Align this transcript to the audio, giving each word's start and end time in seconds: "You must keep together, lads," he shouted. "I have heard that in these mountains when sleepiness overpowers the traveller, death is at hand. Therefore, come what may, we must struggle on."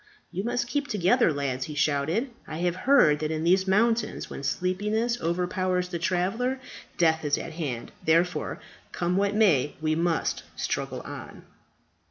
"You 0.31 0.43
must 0.43 0.67
keep 0.67 0.87
together, 0.87 1.31
lads," 1.31 1.65
he 1.65 1.75
shouted. 1.75 2.31
"I 2.47 2.57
have 2.57 2.75
heard 2.89 3.19
that 3.19 3.29
in 3.29 3.43
these 3.43 3.67
mountains 3.67 4.31
when 4.31 4.41
sleepiness 4.41 5.21
overpowers 5.21 5.89
the 5.89 5.99
traveller, 5.99 6.59
death 6.97 7.23
is 7.23 7.37
at 7.37 7.51
hand. 7.53 7.91
Therefore, 8.03 8.59
come 8.91 9.15
what 9.15 9.35
may, 9.35 9.75
we 9.79 9.93
must 9.93 10.41
struggle 10.55 11.01
on." 11.01 11.43